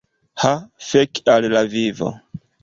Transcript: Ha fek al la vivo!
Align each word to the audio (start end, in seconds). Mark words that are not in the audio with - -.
Ha 0.43 0.53
fek 0.87 1.21
al 1.35 1.47
la 1.53 1.63
vivo! 1.75 2.11